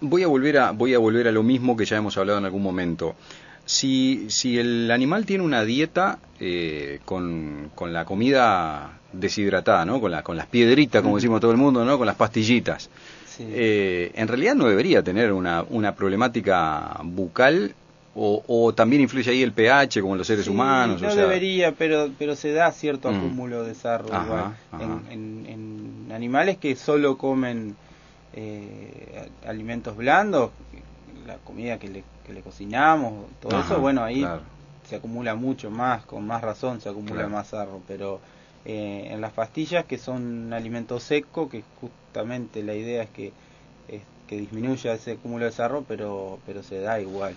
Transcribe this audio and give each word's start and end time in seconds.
voy 0.00 0.22
a 0.22 0.26
volver 0.26 0.58
a 0.58 0.70
voy 0.72 0.94
a 0.94 0.98
volver 0.98 1.28
a 1.28 1.32
lo 1.32 1.42
mismo 1.42 1.76
que 1.76 1.84
ya 1.84 1.96
hemos 1.96 2.16
hablado 2.16 2.38
en 2.38 2.44
algún 2.44 2.62
momento. 2.62 3.14
Si, 3.64 4.26
si 4.30 4.58
el 4.58 4.90
animal 4.90 5.26
tiene 5.26 5.44
una 5.44 5.64
dieta 5.64 6.18
eh, 6.40 6.98
con, 7.04 7.70
con 7.74 7.92
la 7.92 8.04
comida 8.04 8.98
deshidratada, 9.12 9.84
¿no? 9.84 10.00
Con, 10.00 10.10
la, 10.10 10.22
con 10.22 10.36
las 10.36 10.46
piedritas, 10.46 11.02
como 11.02 11.16
decimos 11.16 11.40
todo 11.40 11.52
el 11.52 11.56
mundo, 11.56 11.84
¿no? 11.84 11.96
Con 11.96 12.06
las 12.06 12.16
pastillitas. 12.16 12.90
Eh, 13.38 14.12
en 14.16 14.28
realidad 14.28 14.54
no 14.54 14.66
debería 14.66 15.02
tener 15.02 15.32
una, 15.32 15.64
una 15.70 15.94
problemática 15.94 17.00
bucal 17.02 17.74
o, 18.14 18.74
también 18.74 19.00
influye 19.00 19.30
ahí 19.30 19.42
el 19.42 19.52
pH 19.52 20.00
como 20.02 20.14
en 20.14 20.18
los 20.18 20.26
seres 20.26 20.46
humanos. 20.46 21.00
No 21.00 21.14
debería, 21.14 21.72
pero, 21.72 22.10
pero 22.18 22.34
se 22.34 22.52
da 22.52 22.70
cierto 22.72 23.10
mm. 23.10 23.14
acúmulo 23.14 23.64
de 23.64 23.74
sarro 23.74 24.08
igual. 24.08 24.56
En, 25.10 25.46
en, 25.46 26.12
animales 26.12 26.58
que 26.58 26.74
solo 26.74 27.16
comen 27.16 27.76
eh, 28.34 29.28
alimentos 29.46 29.96
blandos, 29.96 30.50
la 31.26 31.36
comida 31.38 31.78
que 31.78 31.88
le, 31.88 32.04
que 32.26 32.32
le 32.32 32.40
cocinamos, 32.40 33.26
todo 33.40 33.60
eso, 33.60 33.80
bueno, 33.80 34.02
ahí 34.02 34.26
se 34.88 34.96
acumula 34.96 35.34
mucho 35.34 35.70
más, 35.70 36.04
con 36.04 36.26
más 36.26 36.42
razón 36.42 36.80
se 36.80 36.88
acumula 36.88 37.28
más 37.28 37.48
sarro, 37.48 37.80
pero 37.86 38.20
eh, 38.64 39.08
en 39.10 39.20
las 39.20 39.32
pastillas 39.32 39.84
que 39.84 39.98
son 39.98 40.52
alimentos 40.52 41.02
secos, 41.02 41.50
que 41.50 41.62
justamente 41.80 42.62
la 42.62 42.74
idea 42.74 43.02
es 43.02 43.10
que 43.10 43.32
que 44.30 44.36
disminuya 44.36 44.94
ese 44.94 45.16
cúmulo 45.16 45.46
de 45.46 45.50
sarro, 45.50 45.84
pero, 45.88 46.38
pero 46.46 46.62
se 46.62 46.78
da 46.78 47.00
igual. 47.00 47.34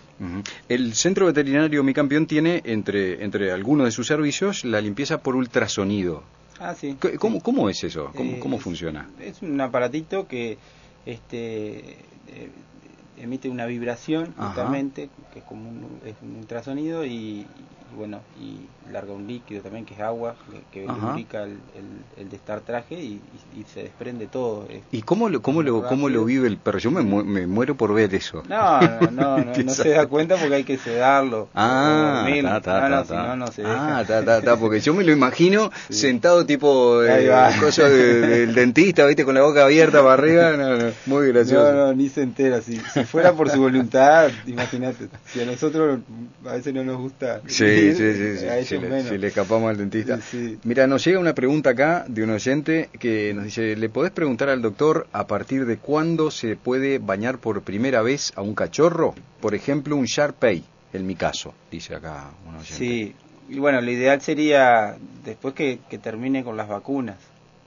El 0.69 0.93
centro 0.93 1.25
veterinario 1.25 1.83
Mi 1.83 1.91
Campeón 1.91 2.27
tiene 2.27 2.61
entre, 2.65 3.23
entre 3.23 3.51
algunos 3.51 3.85
de 3.85 3.91
sus 3.91 4.05
servicios 4.05 4.63
la 4.63 4.79
limpieza 4.79 5.17
por 5.17 5.35
ultrasonido. 5.35 6.21
Ah, 6.59 6.75
sí. 6.75 6.95
¿Cómo, 7.17 7.41
cómo 7.41 7.67
es 7.67 7.83
eso? 7.83 8.11
¿Cómo, 8.15 8.39
cómo 8.39 8.59
funciona? 8.59 9.09
Es 9.19 9.41
un 9.41 9.59
aparatito 9.59 10.27
que 10.27 10.59
este, 11.05 11.97
eh, 12.27 12.51
emite 13.17 13.49
una 13.49 13.65
vibración 13.65 14.33
justamente, 14.37 15.09
que 15.31 15.39
es 15.39 15.45
como 15.45 15.69
un, 15.69 15.99
es 16.05 16.15
un 16.21 16.35
ultrasonido 16.37 17.05
y, 17.05 17.45
bueno, 17.95 18.19
y 18.39 18.91
larga 18.91 19.13
un 19.13 19.27
líquido 19.27 19.61
también 19.61 19.85
que 19.85 19.93
es 19.93 19.99
agua, 19.99 20.35
que, 20.71 20.85
lubrica 20.85 21.43
el, 21.43 21.57
el, 22.17 22.29
de 22.29 22.35
estar 22.35 22.61
traje 22.61 22.95
y, 22.95 23.21
se 23.73 23.83
desprende 23.83 24.27
todo. 24.27 24.67
¿Y 24.91 25.01
cómo 25.03 25.29
lo, 25.29 25.41
cómo 25.41 25.61
lo, 25.61 25.87
cómo 25.87 26.09
lo 26.09 26.25
vive 26.25 26.47
el 26.47 26.57
perro? 26.57 26.79
Yo 26.79 26.91
me, 26.91 27.03
me 27.03 27.47
muero 27.47 27.75
por 27.75 27.93
ver 27.93 28.13
eso. 28.13 28.43
No, 28.47 28.81
no, 28.81 29.37
no, 29.37 29.37
no, 29.63 29.73
se 29.73 29.89
da 29.89 30.05
cuenta 30.07 30.35
porque 30.35 30.55
hay 30.55 30.63
que 30.63 30.77
sedarlo. 30.77 31.49
Ah, 31.55 32.27
ta, 32.41 32.61
ta, 32.61 33.03
ta, 33.03 33.35
no, 33.35 33.47
se 33.47 33.63
Ah, 33.65 34.03
ta, 34.05 34.57
porque 34.57 34.79
yo 34.79 34.93
me 34.93 35.03
lo 35.03 35.11
imagino 35.11 35.71
sentado 35.89 36.45
tipo 36.45 37.03
eh, 37.03 37.31
cosa 37.59 37.87
del 37.89 38.53
dentista, 38.53 39.05
viste, 39.05 39.23
con 39.23 39.35
la 39.35 39.43
boca 39.43 39.63
abierta 39.63 40.01
para 40.01 40.13
arriba, 40.13 40.51
no, 40.51 40.91
muy 41.05 41.31
gracioso. 41.31 41.71
No, 41.71 41.87
no, 41.87 41.93
ni 41.93 42.09
se 42.09 42.21
entera, 42.23 42.61
si, 42.61 42.81
si 43.05 43.11
fuera 43.11 43.33
por 43.33 43.49
su 43.49 43.59
voluntad, 43.59 44.31
imagínate, 44.45 45.07
si 45.25 45.41
a 45.41 45.45
nosotros 45.45 45.99
a 46.45 46.53
veces 46.53 46.73
no 46.73 46.83
nos 46.83 46.97
gusta. 46.97 47.41
Sí, 47.47 47.93
sí, 47.93 48.13
sí, 48.13 48.37
sí. 48.37 48.65
si, 48.65 49.17
le, 49.17 49.27
escapamos 49.27 49.69
al 49.69 49.77
dentista. 49.77 50.19
Mira, 50.63 50.87
nos 50.87 51.03
llega 51.03 51.19
una 51.19 51.35
pregunta 51.35 51.71
acá 51.71 52.05
de 52.07 52.23
un 52.23 52.29
oyente 52.29 52.89
que 52.99 53.33
nos 53.33 53.45
dice, 53.45 53.75
¿le 53.75 53.89
podés 53.89 54.11
preguntar 54.11 54.49
al 54.49 54.61
doctor 54.61 55.07
a 55.11 55.27
partir 55.27 55.65
de 55.65 55.77
cuándo 55.77 56.31
se 56.31 56.55
puede 56.55 56.99
bañar 56.99 57.39
por 57.39 57.61
primera 57.61 58.01
vez 58.01 58.31
a 58.35 58.41
un 58.41 58.55
cachorro? 58.55 59.13
Por 59.41 59.55
ejemplo, 59.55 59.95
un 59.95 60.05
Sharpei, 60.05 60.63
en 60.93 61.05
mi 61.05 61.15
caso, 61.15 61.53
dice 61.69 61.95
acá 61.95 62.31
un 62.47 62.55
oyente. 62.55 62.73
Sí, 62.73 63.15
y 63.49 63.59
bueno, 63.59 63.81
lo 63.81 63.91
ideal 63.91 64.21
sería 64.21 64.95
después 65.25 65.53
que, 65.53 65.79
termine 66.01 66.43
con 66.43 66.57
las 66.57 66.67
vacunas. 66.67 67.17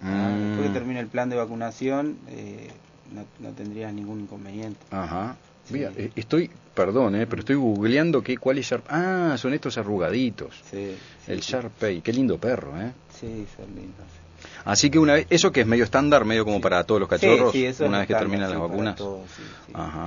Después 0.01 0.63
que 0.63 0.69
mm. 0.71 0.75
termine 0.75 1.01
el 1.01 1.07
plan 1.07 1.31
de 1.31 1.37
vacunación, 1.37 2.19
eh, 2.29 2.69
no, 3.13 3.25
no 3.41 3.55
tendrías 3.55 3.93
ningún 3.93 4.21
inconveniente. 4.21 4.81
Ajá. 4.91 5.37
Mira, 5.71 5.91
eh, 5.97 6.13
estoy, 6.15 6.51
perdón, 6.75 7.17
eh, 7.17 7.27
pero 7.27 7.41
estoy 7.41 7.57
googleando 7.57 8.23
que, 8.23 8.37
cuál 8.37 8.59
es 8.59 8.67
Sharp. 8.67 8.85
Ah, 8.89 9.35
son 9.37 9.53
estos 9.53 9.77
arrugaditos. 9.79 10.63
Sí, 10.71 10.97
el 11.27 11.41
Sharpei, 11.41 12.01
qué 12.03 12.13
lindo 12.13 12.39
perro, 12.39 12.81
¿eh? 12.81 12.93
Sí, 13.19 13.47
son 13.57 13.67
lindos. 13.75 14.07
Así 14.65 14.91
que 14.91 14.99
una 14.99 15.15
vez, 15.15 15.27
eso 15.31 15.53
que 15.53 15.63
es 15.63 15.67
medio 15.67 15.85
estándar, 15.85 16.25
medio 16.25 16.45
como 16.45 16.61
para 16.61 16.85
todos 16.85 17.01
los 17.01 17.09
cachorros, 17.09 17.55
una 17.81 17.99
vez 17.99 18.09
que 18.09 18.15
terminan 18.15 18.51
las 18.51 18.61
vacunas. 18.61 19.01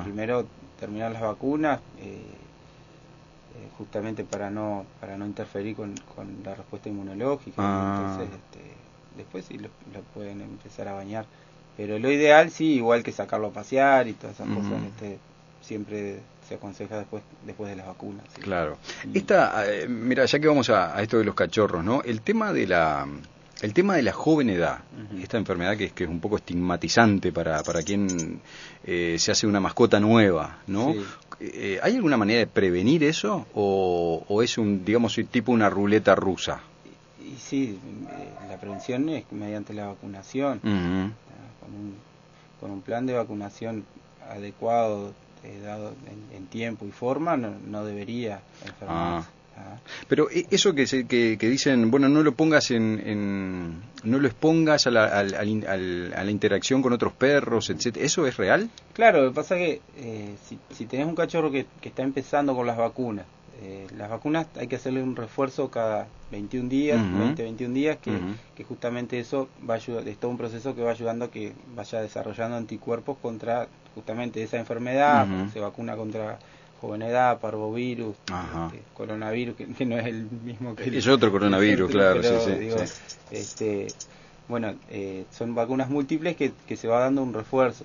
Primero 0.03 0.46
terminar 0.79 1.12
las 1.12 1.22
vacunas, 1.22 1.79
eh, 2.00 2.22
justamente 3.78 4.23
para 4.23 4.50
no 4.50 4.85
para 5.00 5.18
no 5.18 5.25
interferir 5.25 5.75
con, 5.75 5.96
la 6.44 6.56
respuesta 6.56 6.90
inmunológica. 6.90 7.56
Ah. 7.57 8.18
Entonces, 8.18 8.35
este, 8.35 8.73
después 9.18 9.46
sí 9.46 9.57
lo, 9.57 9.69
pueden 10.13 10.41
empezar 10.41 10.88
a 10.88 10.94
bañar. 10.94 11.25
Pero 11.79 11.97
lo 11.97 12.12
ideal 12.12 12.51
sí, 12.51 12.73
igual 12.73 13.03
que 13.03 13.13
sacarlo 13.13 13.47
a 13.47 13.53
pasear 13.53 14.09
y 14.09 14.12
todas 14.12 14.35
esas 14.35 14.50
cosas, 14.50 14.84
este, 14.84 15.17
siempre 15.62 16.19
se 16.45 16.56
aconseja 16.56 16.97
después 16.97 17.23
después 17.45 17.69
de 17.69 17.78
las 17.78 17.88
vacunas. 17.88 18.25
Claro. 18.41 18.78
Esta, 19.13 19.66
eh, 19.66 19.88
mira, 19.88 20.25
ya 20.25 20.40
que 20.40 20.47
vamos 20.50 20.69
a, 20.69 21.01
esto 21.01 21.19
de 21.19 21.23
los 21.23 21.35
cachorros, 21.35 21.81
¿no? 21.81 22.01
El 22.01 22.19
tema 22.19 22.51
de 22.51 22.67
la 22.67 23.07
el 23.62 23.73
tema 23.73 23.95
de 23.95 24.03
la 24.03 24.12
joven 24.12 24.50
edad, 24.50 24.79
esta 25.22 25.38
enfermedad 25.38 25.78
que 25.78 25.85
es, 25.85 25.94
que 25.94 26.03
es 26.03 26.09
un 26.09 26.19
poco 26.19 26.35
estigmatizante 26.35 27.31
para, 27.31 27.63
para 27.63 27.81
quien 27.81 28.41
eh, 28.84 29.16
se 29.17 29.31
hace 29.31 29.47
una 29.47 29.61
mascota 29.61 30.01
nueva, 30.01 30.57
¿no? 30.67 30.94
Eh, 31.40 31.79
¿Hay 31.81 31.96
alguna 31.96 32.17
manera 32.17 32.40
de 32.40 32.47
prevenir 32.47 33.06
eso 33.06 33.47
o, 33.53 34.25
o, 34.28 34.44
es 34.44 34.57
un, 34.57 34.84
digamos, 34.84 35.17
tipo 35.31 35.53
una 35.53 35.69
ruleta 35.69 36.13
rusa? 36.13 36.59
Y, 37.31 37.38
sí, 37.38 37.79
la 38.47 38.57
prevención 38.57 39.07
es 39.09 39.23
mediante 39.31 39.73
la 39.73 39.88
vacunación, 39.88 40.59
con, 40.59 40.72
un, 40.72 41.95
con 42.59 42.72
un 42.72 42.81
plan 42.81 43.06
de 43.06 43.13
vacunación 43.13 43.85
adecuado 44.29 45.13
eh, 45.44 45.59
dado 45.63 45.94
en, 46.35 46.47
tiempo 46.47 46.85
y 46.85 46.91
forma, 46.91 47.38
no, 47.38 47.85
debería 47.85 48.41
enfermarse. 48.66 49.29
Ah. 49.29 49.40
Ah. 49.59 49.78
Pero 50.07 50.29
eh, 50.29 50.45
eso 50.51 50.73
que, 50.73 50.88
se, 50.88 51.06
que, 51.06 51.38
dicen, 51.38 51.91
bueno, 51.91 52.09
no 52.09 52.23
lo 52.23 52.34
pongas 52.34 52.72
en, 52.72 53.81
no 54.03 54.19
lo 54.19 54.28
expongas 54.28 54.88
a 54.88 54.91
la, 54.91 55.19
a, 55.19 55.23
la 55.23 56.31
interacción 56.31 56.81
con 56.81 56.94
otros 56.94 57.13
perros, 57.13 57.69
etcétera, 57.69 58.06
¿eso 58.06 58.25
es 58.25 58.38
real? 58.38 58.69
Claro, 58.94 59.23
lo 59.23 59.29
que 59.29 59.35
pasa 59.35 59.57
es 59.57 59.61
que 59.61 59.81
eh, 59.97 60.35
si, 60.46 60.57
si 60.73 60.85
tenés 60.85 61.07
un 61.07 61.16
cachorro 61.16 61.51
que, 61.51 61.66
que 61.81 61.90
está 61.90 62.03
empezando 62.03 62.56
con 62.56 62.67
las 62.67 62.78
vacunas, 62.78 63.25
eh, 63.62 63.88
las 63.97 64.09
vacunas 64.09 64.47
hay 64.58 64.68
que 64.68 64.78
hacerle 64.78 65.03
un 65.03 65.16
refuerzo 65.16 65.70
cada 65.70 66.08
21 66.31 66.70
días, 66.70 66.97
20, 67.20 67.44
21 67.44 67.74
días, 67.74 67.97
que, 67.97 68.18
que, 68.56 68.64
justamente 68.64 69.20
eso 69.20 69.50
va 69.70 69.74
a 69.74 69.78
ayudar, 69.78 70.08
es 70.08 70.18
todo 70.18 70.31
un 70.31 70.38
proceso 70.38 70.75
que 70.75 70.81
va 70.81 70.92
ayudando 70.92 71.25
a 71.25 71.31
que 71.31 71.52
vaya 71.75 72.02
desarrollando 72.02 72.56
anticuerpos 72.56 73.18
contra 73.22 73.68
justamente 73.96 74.42
esa 74.42 74.58
enfermedad, 74.58 75.28
se 75.52 75.59
vacuna 75.59 75.97
contra 75.97 76.40
jovenedad, 76.80 77.40
parvovirus, 77.40 78.16
este, 78.16 78.81
coronavirus, 78.94 79.56
que, 79.56 79.86
no 79.86 79.97
es 79.97 80.06
el 80.06 80.30
mismo 80.46 80.76
que... 80.76 80.97
es 80.97 81.08
otro 81.08 81.30
coronavirus, 81.30 81.91
claro, 81.91 82.24
sí, 82.24 82.30
sí, 82.46 82.96
Este, 83.31 83.88
bueno, 84.47 84.76
eh, 84.90 85.26
son 85.31 85.53
vacunas 85.53 85.90
múltiples 85.90 86.38
que, 86.38 86.53
que 86.66 86.78
se 86.78 86.88
va 86.88 87.00
dando 87.00 87.22
un 87.24 87.34
refuerzo. 87.34 87.84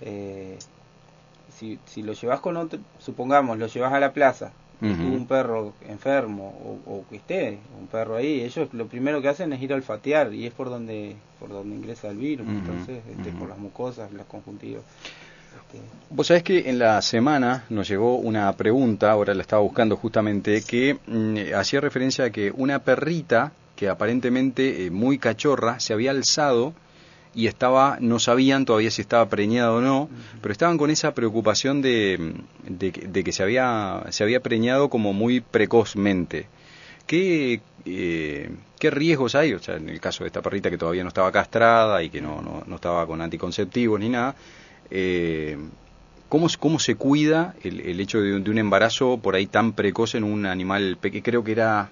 Eh, 0.00 0.58
si, 1.58 1.78
si 1.84 2.02
lo 2.02 2.14
llevas 2.14 2.40
con 2.40 2.56
otro, 2.56 2.78
supongamos, 2.98 3.58
lo 3.58 3.66
llevas 3.66 3.92
a 3.92 4.00
la 4.00 4.12
plaza, 4.14 4.52
un 4.80 5.26
perro 5.26 5.74
enfermo 5.88 6.80
o, 6.86 7.04
que 7.08 7.16
esté 7.16 7.58
un 7.78 7.86
perro 7.86 8.16
ahí, 8.16 8.40
ellos 8.40 8.68
lo 8.72 8.86
primero 8.86 9.22
que 9.22 9.28
hacen 9.28 9.52
es 9.52 9.62
ir 9.62 9.72
a 9.72 9.76
olfatear 9.76 10.34
y 10.34 10.46
es 10.46 10.52
por 10.52 10.70
donde 10.70 11.16
por 11.38 11.50
donde 11.50 11.76
ingresa 11.76 12.08
el 12.08 12.16
virus, 12.16 12.46
entonces 12.48 13.02
este, 13.10 13.30
por 13.32 13.48
las 13.48 13.58
mucosas, 13.58 14.12
las 14.12 14.26
conjuntivas. 14.26 14.82
Este. 15.66 15.78
Vos 16.10 16.26
sabés 16.26 16.42
que 16.42 16.70
en 16.70 16.78
la 16.78 17.02
semana 17.02 17.64
nos 17.68 17.88
llegó 17.88 18.16
una 18.16 18.52
pregunta, 18.54 19.10
ahora 19.10 19.34
la 19.34 19.42
estaba 19.42 19.62
buscando 19.62 19.96
justamente, 19.96 20.62
que 20.62 20.98
mm, 21.06 21.54
hacía 21.56 21.80
referencia 21.80 22.26
a 22.26 22.30
que 22.30 22.50
una 22.50 22.78
perrita 22.80 23.52
que 23.76 23.88
aparentemente 23.88 24.86
eh, 24.86 24.90
muy 24.90 25.18
cachorra 25.18 25.80
se 25.80 25.92
había 25.92 26.12
alzado 26.12 26.74
y 27.34 27.46
estaba, 27.46 27.98
no 28.00 28.18
sabían 28.18 28.64
todavía 28.64 28.90
si 28.90 29.02
estaba 29.02 29.28
preñada 29.28 29.72
o 29.72 29.80
no, 29.80 30.08
pero 30.40 30.52
estaban 30.52 30.76
con 30.76 30.90
esa 30.90 31.14
preocupación 31.14 31.80
de, 31.80 32.34
de, 32.64 33.24
que 33.24 33.32
se 33.32 33.42
había, 33.42 34.04
se 34.10 34.22
había 34.22 34.40
preñado 34.40 34.90
como 34.90 35.12
muy 35.12 35.40
precozmente. 35.40 36.46
¿Qué, 37.06 37.60
eh, 37.86 38.50
¿Qué 38.78 38.90
riesgos 38.90 39.34
hay? 39.34 39.54
O 39.54 39.58
sea, 39.58 39.76
en 39.76 39.88
el 39.88 40.00
caso 40.00 40.24
de 40.24 40.28
esta 40.28 40.42
perrita 40.42 40.70
que 40.70 40.78
todavía 40.78 41.02
no 41.02 41.08
estaba 41.08 41.32
castrada 41.32 42.02
y 42.02 42.10
que 42.10 42.20
no, 42.20 42.42
no, 42.42 42.62
no 42.66 42.74
estaba 42.76 43.06
con 43.06 43.20
anticonceptivos 43.20 43.98
ni 43.98 44.10
nada, 44.10 44.34
eh, 44.90 45.56
¿cómo, 46.28 46.48
¿cómo 46.58 46.78
se 46.78 46.96
cuida 46.96 47.54
el, 47.62 47.80
el 47.80 48.00
hecho 48.00 48.20
de, 48.20 48.40
de, 48.40 48.50
un 48.50 48.58
embarazo 48.58 49.18
por 49.18 49.34
ahí 49.34 49.46
tan 49.46 49.72
precoz 49.72 50.14
en 50.14 50.24
un 50.24 50.44
animal 50.44 50.98
pequeño? 51.00 51.24
Creo 51.24 51.44
que 51.44 51.52
era 51.52 51.90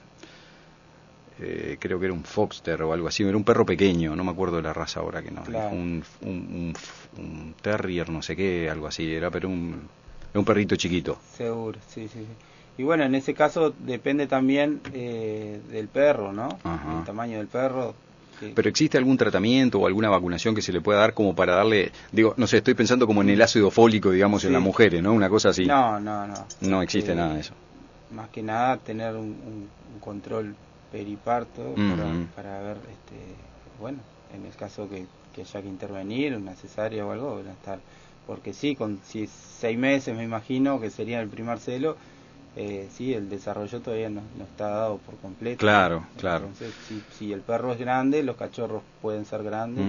eh, 1.41 1.77
creo 1.79 1.99
que 1.99 2.07
era 2.07 2.15
un 2.15 2.25
Foxter 2.25 2.83
o 2.83 2.93
algo 2.93 3.09
así, 3.09 3.23
era 3.23 3.37
un 3.37 3.45
perro 3.45 3.65
pequeño, 3.65 4.15
no 4.15 4.25
me 4.25 4.31
acuerdo 4.31 4.57
de 4.57 4.63
la 4.63 4.73
raza 4.73 5.01
ahora 5.01 5.23
que 5.23 5.31
no, 5.31 5.43
un, 5.71 6.03
un, 6.23 6.75
un, 7.19 7.55
terrier, 7.63 8.11
no 8.11 8.23
sé 8.23 8.37
qué, 8.37 8.69
algo 8.69 8.87
así, 8.87 9.13
era 9.13 9.31
pero 9.31 9.49
un, 9.49 9.89
un 10.35 10.45
perrito 10.45 10.77
chiquito. 10.77 11.19
Seguro, 11.37 11.79
sí, 11.89 12.09
sí, 12.09 12.27
Y 12.79 12.83
bueno, 12.83 13.05
en 13.05 13.15
ese 13.15 13.35
caso 13.35 13.75
depende 13.79 14.27
también 14.27 14.81
eh, 14.93 15.61
del 15.71 15.89
perro, 15.89 16.33
¿no? 16.33 16.59
El 16.99 17.05
tamaño 17.05 17.39
del 17.39 17.47
perro. 17.49 17.95
Pero 18.55 18.69
¿existe 18.69 18.97
algún 18.97 19.19
tratamiento 19.19 19.79
o 19.79 19.87
alguna 19.87 20.09
vacunación 20.09 20.55
que 20.55 20.63
se 20.63 20.73
le 20.73 20.81
pueda 20.81 21.01
dar 21.01 21.15
como 21.15 21.35
para 21.35 21.57
darle, 21.57 21.93
digo, 22.11 22.35
no 22.37 22.47
sé, 22.47 22.59
estoy 22.59 22.75
pensando 22.75 23.07
como 23.07 23.23
en 23.23 23.29
el 23.31 23.43
ácido 23.43 23.71
fólico, 23.71 24.11
digamos, 24.11 24.45
en 24.45 24.53
las 24.53 24.63
mujeres, 24.63 25.03
¿no? 25.03 25.13
Una 25.13 25.29
cosa 25.29 25.51
así. 25.51 25.67
No, 25.67 26.01
no, 26.01 26.27
no. 26.27 26.47
No 26.63 26.83
existe 26.83 27.15
nada 27.15 27.35
de 27.35 27.41
eso. 27.41 27.55
Más 28.11 28.29
que 28.31 28.43
nada 28.43 28.79
tener 28.79 29.15
un, 29.15 29.69
control 30.01 30.55
periparto 30.91 31.75
para, 32.35 32.61
ver, 32.61 32.77
este, 32.77 33.35
bueno, 33.79 33.99
en 34.35 34.47
el 34.47 34.55
caso 34.55 34.89
que, 34.89 35.07
haya 35.41 35.63
que 35.63 35.69
intervenir, 35.69 36.35
una 36.37 36.55
cesárea 36.55 37.07
o 37.07 37.13
algo, 37.13 37.41
estar 37.41 37.79
porque 38.27 38.53
sí, 38.53 38.77
con 38.77 39.01
si 39.05 39.27
seis 39.27 39.79
meses 39.79 40.17
me 40.17 40.23
imagino 40.23 40.81
que 40.81 40.91
sería 40.91 41.21
el 41.21 41.29
primer 41.29 41.59
celo, 41.59 41.97
eh, 42.55 42.89
sí, 42.93 43.13
el 43.15 43.29
desarrollo 43.29 43.81
todavía 43.81 44.09
no, 44.11 44.23
está 44.43 44.69
dado 44.69 44.99
por 44.99 45.17
completo. 45.17 45.59
Claro, 45.59 46.07
claro. 46.17 46.47
Entonces, 46.47 46.73
si, 46.87 47.03
si, 47.19 47.33
el 47.33 47.41
perro 47.41 47.73
es 47.73 47.79
grande, 47.79 48.23
los 48.23 48.37
cachorros 48.37 48.83
pueden 49.03 49.25
ser 49.25 49.43
grandes 49.43 49.85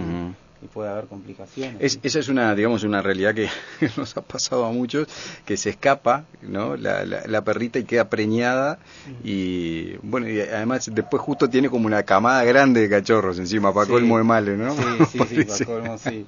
y 0.62 0.68
puede 0.68 0.90
haber 0.90 1.06
complicaciones. 1.06 2.00
esa 2.04 2.20
es 2.20 2.28
una, 2.28 2.54
digamos, 2.54 2.84
una 2.84 3.02
realidad 3.02 3.34
que 3.34 3.50
nos 3.98 4.16
ha 4.16 4.22
pasado 4.22 4.66
a 4.66 4.72
muchos, 4.72 5.08
que 5.46 5.58
se 5.58 5.72
escapa, 5.72 6.26
¿no? 6.42 6.76
La, 6.78 7.04
la, 7.06 7.42
perrita 7.44 7.80
y 7.80 7.84
queda 7.84 8.10
preñada 8.10 8.78
y, 9.24 9.96
bueno, 10.04 10.30
y 10.30 10.40
además 10.40 10.90
después 10.94 11.22
justo 11.22 11.50
tiene 11.50 11.70
como 11.70 11.88
una 11.88 12.04
camada 12.04 12.44
grande 12.44 12.82
de 12.82 12.90
cachorros 12.90 13.40
encima, 13.40 13.74
para 13.74 13.88
colmo 13.88 14.18
de 14.18 14.24
males, 14.24 14.58
¿no? 14.58 14.76
Sí, 14.76 15.18
sí, 15.28 15.44
sí, 15.50 15.66
para 15.66 15.66
colmo, 15.66 15.98
sí. 15.98 16.26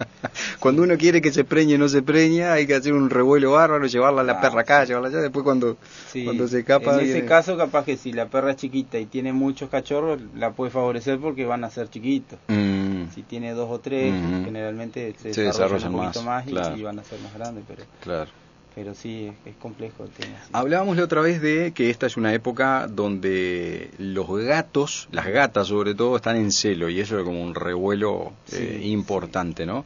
Cuando 0.60 0.82
uno 0.82 0.98
quiere 0.98 1.22
que 1.22 1.32
se 1.32 1.44
preñe 1.44 1.78
no 1.78 1.88
se 1.88 2.02
preña, 2.02 2.54
hay 2.54 2.66
que 2.66 2.76
hacer 2.76 2.94
un 2.94 3.10
revuelo 3.10 3.52
bárbaro, 3.52 3.86
llevarla 3.86 4.22
a 4.22 4.26
la 4.26 4.42
perra 4.42 4.62
acá, 4.62 4.86
llevarla 4.86 5.10
allá, 5.10 5.20
después 5.20 5.44
cuando, 5.44 5.78
cuando 6.24 6.48
se 6.48 6.60
escapa... 6.60 7.00
En 7.00 7.08
ese 7.08 7.26
caso, 7.26 7.56
capaz 7.58 7.86
que 7.86 7.98
si 7.98 8.12
la 8.12 8.28
perra 8.28 8.52
es 8.52 8.58
chiquita 8.58 8.98
y 8.98 9.06
tiene 9.06 9.34
muchos 9.34 9.70
cachorros, 9.70 10.20
la 10.36 10.52
puede 10.52 10.72
favorecer 10.72 11.20
porque 11.20 11.46
van 11.46 11.64
a 11.64 11.70
ser 11.70 11.90
chiquitos. 11.90 12.40
Mm. 12.48 13.12
Si 13.14 13.22
tiene 13.24 13.54
dos 13.54 13.70
o 13.70 13.80
tres, 13.80 14.14
generalmente 14.46 15.14
se, 15.18 15.30
desarrollan, 15.42 15.94
un 15.94 16.02
poquito 16.02 16.24
más, 16.24 16.48
y, 16.48 16.84
van 16.84 17.00
a 17.00 17.04
ser 17.04 17.20
más 17.20 17.34
grandes, 17.34 17.64
pero, 17.68 17.84
claro. 18.02 18.32
pero 18.76 18.94
sí, 18.94 19.32
es, 19.46 19.56
complejo 19.56 20.04
el 20.04 20.10
tema. 20.10 20.38
Hablábamos 20.52 20.98
la 20.98 21.04
otra 21.04 21.22
vez 21.22 21.42
de 21.42 21.72
que 21.74 21.90
esta 21.90 22.08
es 22.08 22.18
una 22.18 22.34
época 22.34 22.88
donde 22.88 23.92
los 23.98 24.28
gatos, 24.44 25.08
las 25.12 25.28
gatas 25.28 25.68
sobre 25.68 25.96
todo, 25.96 26.16
están 26.16 26.38
en 26.38 26.52
celo 26.52 26.90
y 26.90 27.00
eso 27.00 27.18
es 27.18 27.24
como 27.24 27.42
un 27.42 27.56
revuelo 27.56 28.34
eh, 28.52 28.82
importante, 28.84 29.66
¿no? 29.66 29.86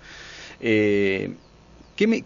Eh, 0.59 1.33
¿qué, 1.95 2.07
me, 2.07 2.23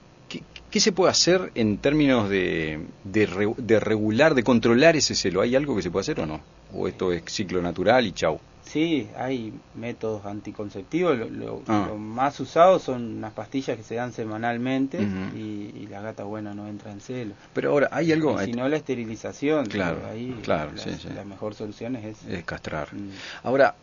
qué, 0.70 0.80
se 0.80 0.92
puede 0.92 1.12
hacer 1.12 1.52
en 1.56 1.78
términos 1.78 2.30
de, 2.30 2.80
de, 3.04 3.54
de 3.58 3.80
regular, 3.80 4.36
de 4.36 4.44
controlar 4.44 4.96
ese 4.96 5.16
celo? 5.16 5.42
¿Hay 5.42 5.56
algo 5.56 5.76
que 5.76 5.82
se 5.82 5.92
puede 5.92 6.02
hacer 6.02 6.20
o 6.22 6.26
no? 6.26 6.42
¿O 6.74 6.88
esto 6.88 7.12
es 7.12 7.24
ciclo 7.26 7.62
natural 7.62 8.06
y 8.06 8.14
chau? 8.14 8.40
Sí, 8.64 9.10
hay 9.18 9.54
métodos 9.76 10.26
anticonceptivos. 10.26 11.18
Lo, 11.32 11.62
ah. 11.68 11.92
más 11.98 12.40
usado 12.40 12.80
son 12.80 13.18
unas 13.18 13.34
pastillas 13.34 13.78
que 13.78 13.84
se 13.84 13.96
dan 13.96 14.14
semanalmente 14.14 15.00
y, 15.02 15.88
la 15.92 16.02
gata 16.02 16.24
buena 16.24 16.54
no 16.54 16.68
entra 16.68 16.92
en 16.92 17.02
celo. 17.02 17.34
Pero 17.54 17.72
ahora, 17.72 17.90
¿hay 17.92 18.14
algo? 18.14 18.40
si 18.40 18.54
no, 18.54 18.70
la 18.70 18.78
esterilización. 18.78 19.66
Claro, 19.66 20.00
claro, 20.42 20.72
la, 20.74 20.82
sí, 20.82 21.10
la 21.14 21.26
mejor 21.26 21.54
solución 21.54 21.98
es, 21.98 22.24
es 22.26 22.46
castrar. 22.46 22.94
Mm. 22.94 23.10
Ahora, 23.44 23.76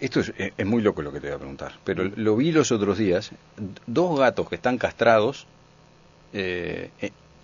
esto 0.00 0.20
es, 0.20 0.32
es, 0.36 0.66
muy 0.66 0.82
loco 0.82 1.02
lo 1.02 1.12
que 1.12 1.20
te 1.20 1.28
voy 1.28 1.36
a 1.36 1.38
preguntar, 1.38 1.74
pero 1.84 2.04
mm. 2.04 2.12
lo 2.16 2.36
vi 2.36 2.50
los 2.50 2.72
otros 2.72 2.98
días. 2.98 3.30
Dos 3.86 4.18
gatos 4.18 4.48
que 4.48 4.56
están 4.56 4.76
castrados 4.76 5.46
eh, 6.32 6.90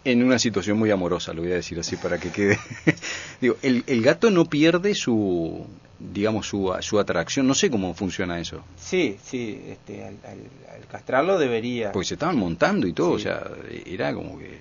en 0.04 0.24
una 0.24 0.38
situación 0.38 0.78
muy 0.78 0.90
amorosa, 0.90 1.32
lo 1.32 1.42
voy 1.42 1.52
a 1.52 1.56
decir 1.56 1.78
así 1.78 1.96
para 1.96 2.18
que 2.18 2.30
quede. 2.30 2.58
Digo, 3.40 3.56
el, 3.62 3.84
el 3.86 4.02
gato 4.02 4.30
no 4.30 4.46
pierde 4.46 4.94
su 4.94 5.66
digamos, 6.00 6.46
su, 6.46 6.74
su 6.80 6.98
atracción. 6.98 7.46
No 7.46 7.54
sé 7.54 7.70
cómo 7.70 7.94
funciona 7.94 8.40
eso. 8.40 8.62
Sí, 8.76 9.18
sí, 9.22 9.62
este, 9.68 10.04
al, 10.04 10.16
al, 10.26 10.86
castrarlo 10.90 11.38
debería. 11.38 11.92
Porque 11.92 12.08
se 12.08 12.14
estaban 12.14 12.36
montando 12.36 12.86
y 12.86 12.92
todo, 12.92 13.12
o 13.12 13.18
sea, 13.18 13.42
era 13.86 14.12
como 14.14 14.38
que, 14.38 14.58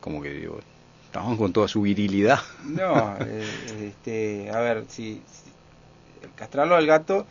como 0.00 0.20
que 0.20 0.32
digo, 0.32 0.60
estaban 1.06 1.36
con 1.36 1.52
toda 1.52 1.68
su 1.68 1.82
virilidad. 1.82 2.40
No, 2.64 3.16
eh, 3.20 3.46
este, 3.80 4.50
a 4.50 4.60
ver, 4.60 4.84
si, 4.88 5.22
castrarlo 6.34 6.74
al 6.74 6.86
gato, 6.86 7.26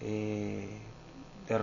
eh, 0.00 0.68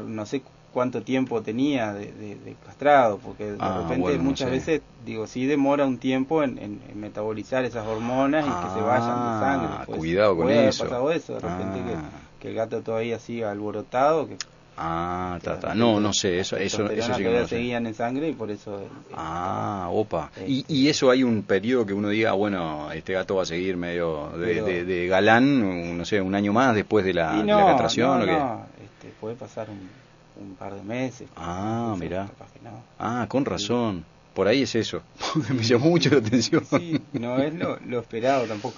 no 0.08 0.26
sé 0.26 0.42
cuánto 0.74 1.04
tiempo 1.04 1.42
tenía 1.42 1.94
de, 1.94 2.56
castrado, 2.66 3.20
porque 3.20 3.52
de 3.52 3.58
ah, 3.60 3.86
repente 3.88 4.18
muchas 4.18 4.50
veces, 4.50 4.82
digo, 5.06 5.28
sí 5.28 5.46
demora 5.46 5.86
un 5.86 6.00
tiempo 6.00 6.44
en, 6.44 6.82
metabolizar 6.96 7.64
esas 7.64 7.86
hormonas 7.88 8.46
y 8.46 8.50
que 8.50 8.74
se 8.74 8.82
vayan 8.82 9.08
de 9.08 9.14
ah, 9.14 9.40
sangre. 9.42 9.86
Pues, 9.86 10.00
cuidado 10.00 10.36
con 10.36 10.46
puede 10.46 10.68
eso. 10.68 10.84
pasado 10.84 11.12
eso, 11.12 11.34
de 11.36 11.40
repente 11.40 11.80
que, 11.86 11.96
ah. 11.96 12.10
que, 12.40 12.50
el 12.50 12.56
gato 12.56 12.82
todavía 12.82 13.20
siga 13.20 13.52
alborotado, 13.52 14.28
que 14.28 14.38
Ah, 14.76 15.38
ta, 15.44 15.76
No, 15.76 16.00
no 16.00 16.14
sé, 16.14 16.40
eso, 16.40 16.58
eso, 16.58 16.90
eso 16.90 17.14
sí 17.14 17.24
que 17.24 17.30
no 17.30 17.48
seguían 17.48 17.86
en 17.86 17.94
sangre 17.94 18.30
y 18.30 18.34
por 18.34 18.50
eso... 18.50 18.82
Ah, 19.14 19.88
opa. 19.92 20.32
Y, 20.48 20.66
y 20.68 20.90
eso 20.90 21.12
hay 21.12 21.22
un 21.22 21.44
periodo 21.44 21.86
que 21.86 21.94
uno 21.94 22.10
diga, 22.10 22.32
bueno, 22.34 22.92
este 22.92 23.14
gato 23.14 23.36
va 23.36 23.44
a 23.44 23.46
seguir 23.46 23.78
medio 23.78 24.30
de, 24.30 24.84
de, 24.84 25.08
galán, 25.08 25.96
no 25.96 26.06
sé, 26.06 26.22
un 26.22 26.34
año 26.34 26.54
más 26.54 26.74
después 26.74 27.06
de 27.06 27.14
la, 27.14 27.34
no, 27.34 27.60
la 27.60 27.66
castración. 27.68 28.18
No, 28.18 28.24
¿o 28.24 28.26
qué? 28.26 28.84
este, 28.84 29.14
puede 29.20 29.36
pasar 29.36 29.70
un 29.70 29.90
un 30.40 30.56
par 30.56 30.74
de 30.76 30.84
meses. 30.84 31.30
Ah, 31.36 31.96
mira. 31.98 32.30
Ah, 33.00 33.26
con 33.28 33.46
razón. 33.46 34.06
Por 34.34 34.48
ahí 34.48 34.64
es 34.64 34.76
eso. 34.76 35.02
Me 35.50 35.64
llamó 35.64 35.90
mucho 35.90 36.10
la 36.10 36.18
atención. 36.18 36.66
Sí, 36.66 37.00
no 37.14 37.38
es 37.38 37.54
lo, 37.54 37.80
lo 37.80 38.00
esperado 38.00 38.46
tampoco. 38.46 38.76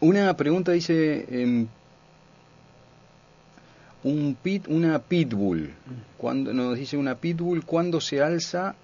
Una 0.00 0.36
pregunta 0.36 0.72
dice, 0.72 1.24
em, 1.30 1.66
un 4.02 4.36
pit, 4.42 4.66
una 4.68 4.98
pitbull. 4.98 5.72
Cuando 6.18 6.52
nos 6.52 6.76
dice 6.76 6.96
una 6.96 7.14
pitbull, 7.14 7.64
¿cuándo 7.64 8.00
se 8.00 8.20
alza? 8.20 8.74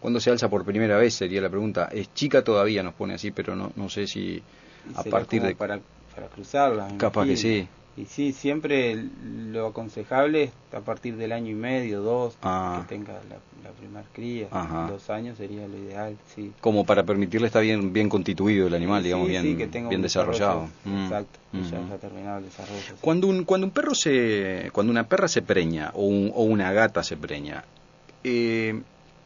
¿Cuándo 0.00 0.18
se 0.18 0.30
alza 0.30 0.48
por 0.50 0.64
primera 0.64 0.96
vez? 0.96 1.14
Sería 1.14 1.40
la 1.40 1.48
pregunta. 1.48 1.88
Es 1.92 2.12
chica 2.12 2.42
todavía, 2.42 2.82
nos 2.82 2.94
pone 2.94 3.14
así, 3.14 3.30
pero 3.30 3.54
no, 3.54 3.72
no 3.76 3.88
sé 3.88 4.08
si 4.08 4.42
a 4.96 5.04
partir 5.04 5.42
de 5.42 5.54
para 5.54 5.80
para 6.14 6.26
cruzarla. 6.28 6.88
Capaz 6.98 7.26
que 7.26 7.36
sí. 7.36 7.68
Y 7.94 8.06
sí, 8.06 8.32
siempre 8.32 9.04
lo 9.22 9.66
aconsejable 9.66 10.44
es 10.44 10.50
a 10.72 10.80
partir 10.80 11.16
del 11.16 11.30
año 11.32 11.50
y 11.50 11.54
medio, 11.54 12.00
dos, 12.00 12.38
ah. 12.42 12.80
que 12.80 12.96
tenga 12.96 13.12
la, 13.28 13.70
primera 13.78 14.04
cría. 14.12 14.48
Dos 14.88 15.10
años 15.10 15.36
sería 15.36 15.66
lo 15.68 15.76
ideal, 15.76 16.16
sí. 16.34 16.52
Como 16.60 16.86
para 16.86 17.04
permitirle 17.04 17.48
estar 17.48 17.62
bien 17.62 17.92
bien 17.92 18.08
constituido 18.08 18.68
el 18.68 18.74
animal, 18.74 19.02
digamos, 19.02 19.28
bien, 19.28 19.56
bien 19.88 20.02
desarrollado. 20.02 20.68
Mm. 20.84 21.04
Exacto, 21.04 21.38
ya 21.52 21.96
terminado 21.98 22.38
el 22.38 22.44
desarrollo. 22.44 22.96
Cuando 23.00 23.26
un, 23.26 23.44
cuando 23.44 23.66
un 23.66 23.72
perro 23.72 23.94
se, 23.94 24.70
cuando 24.72 24.90
una 24.90 25.04
perra 25.04 25.28
se 25.28 25.42
preña 25.42 25.90
o, 25.94 26.06
o 26.06 26.42
una 26.44 26.72
gata 26.72 27.02
se 27.02 27.18
preña, 27.18 27.64
eh, 28.24 28.80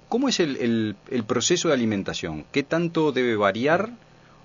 ¿cómo 0.08 0.28
es 0.28 0.40
el, 0.40 0.56
el, 0.56 0.96
el 1.10 1.24
proceso 1.24 1.68
de 1.68 1.74
alimentación? 1.74 2.44
¿Qué 2.50 2.64
tanto 2.64 3.12
debe 3.12 3.36
variar 3.36 3.90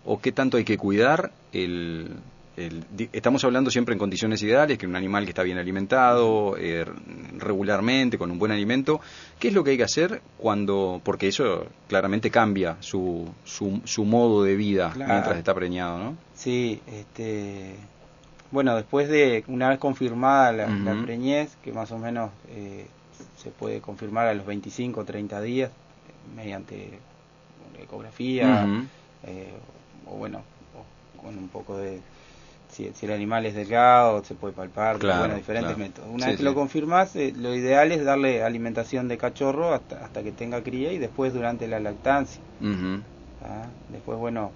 o 0.05 0.19
qué 0.19 0.31
tanto 0.31 0.57
hay 0.57 0.63
que 0.63 0.77
cuidar 0.77 1.31
el 1.53 2.09
estamos 2.57 3.43
hablando 3.43 3.71
siempre 3.71 3.93
en 3.93 3.99
condiciones 3.99 4.41
ideales, 4.43 4.77
que 4.77 4.85
un 4.85 4.95
animal 4.95 5.23
que 5.23 5.29
está 5.29 5.43
bien 5.43 5.57
alimentado, 5.57 6.57
eh, 6.57 6.85
regularmente, 7.37 8.17
con 8.17 8.31
un 8.31 8.39
buen 8.39 8.51
alimento, 8.51 8.99
¿qué 9.39 9.49
es 9.49 9.53
lo 9.53 9.63
que 9.63 9.71
hay 9.71 9.77
que 9.77 9.83
hacer 9.83 10.21
cuando, 10.37 11.01
porque 11.03 11.27
eso 11.27 11.65
claramente 11.87 12.29
cambia 12.29 12.77
su, 12.79 13.29
su, 13.45 14.05
modo 14.05 14.43
de 14.43 14.55
vida 14.55 14.93
mientras 14.95 15.37
está 15.37 15.53
preñado, 15.53 15.97
¿no? 15.99 16.17
Sí, 16.35 16.81
este, 16.87 17.75
bueno, 18.51 18.75
después 18.75 19.07
de, 19.07 19.43
una 19.47 19.69
vez 19.69 19.79
confirmada 19.79 20.51
la, 20.51 21.01
preñez, 21.03 21.55
que 21.63 21.71
más 21.71 21.91
o 21.91 21.97
menos 21.97 22.31
eh, 22.49 22.85
se 23.37 23.49
puede 23.49 23.79
confirmar 23.79 24.27
a 24.27 24.33
los 24.33 24.45
25 24.45 24.99
o 24.99 25.05
30 25.05 25.41
días, 25.41 25.71
mediante 26.35 26.99
ecografía, 27.79 28.67
eh, 29.23 29.53
o 30.05 30.15
bueno, 30.17 30.41
con 31.21 31.37
un 31.37 31.47
poco 31.49 31.77
de 31.77 32.01
si, 32.71 32.91
el 33.01 33.11
animal 33.11 33.45
es 33.45 33.53
delgado, 33.53 34.23
se 34.23 34.35
puede 34.35 34.53
palpar, 34.53 34.97
bueno, 34.99 35.35
diferentes 35.35 35.77
métodos. 35.77 36.09
Una 36.09 36.27
vez 36.27 36.37
que 36.37 36.43
lo 36.43 36.53
confirmas, 36.53 37.15
eh, 37.15 37.33
lo 37.35 37.53
ideal 37.53 37.91
es 37.91 38.03
darle 38.03 38.43
alimentación 38.43 39.07
de 39.07 39.17
cachorro 39.17 39.73
hasta, 39.73 40.03
hasta 40.03 40.23
que 40.23 40.31
tenga 40.31 40.63
cría 40.63 40.91
y 40.93 40.97
después 40.97 41.33
durante 41.33 41.67
la 41.67 41.79
lactancia. 41.79 42.41
¿Ah? 43.43 43.65
Después, 43.89 44.17
bueno, 44.17 44.51